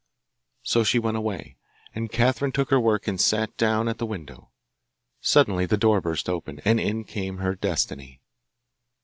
[0.63, 1.57] So she went away,
[1.93, 4.49] and Catherine took her work and sat down at the window.
[5.21, 8.19] Suddenly the door burst open, and in came her Destiny.